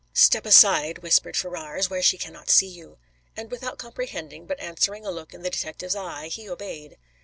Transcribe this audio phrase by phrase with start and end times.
[0.15, 2.97] "Step aside," whispered Ferrars, "where she cannot see you."
[3.37, 6.97] And without comprehending but answering a look in the detective's eye, he obeyed.